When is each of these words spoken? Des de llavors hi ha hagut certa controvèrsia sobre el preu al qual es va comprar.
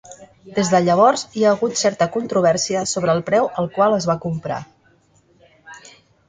Des 0.53 0.69
de 0.75 0.77
llavors 0.85 1.23
hi 1.39 1.43
ha 1.43 1.51
hagut 1.57 1.77
certa 1.81 2.07
controvèrsia 2.15 2.81
sobre 2.93 3.15
el 3.19 3.21
preu 3.29 3.51
al 3.65 3.69
qual 3.77 3.99
es 3.99 4.09
va 4.13 4.17
comprar. 4.25 4.59